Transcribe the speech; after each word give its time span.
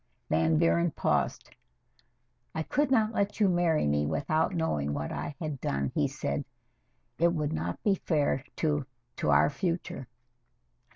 Van 0.31 0.57
Buren 0.57 0.89
paused. 0.89 1.51
"I 2.55 2.63
could 2.63 2.89
not 2.89 3.13
let 3.13 3.39
you 3.39 3.47
marry 3.47 3.85
me 3.85 4.07
without 4.07 4.55
knowing 4.55 4.95
what 4.95 5.11
I 5.11 5.35
had 5.39 5.61
done," 5.61 5.91
he 5.93 6.07
said. 6.07 6.43
"It 7.19 7.33
would 7.35 7.53
not 7.53 7.83
be 7.83 7.93
fair 7.93 8.43
to 8.55 8.87
to 9.17 9.29
our 9.29 9.51
future." 9.51 10.07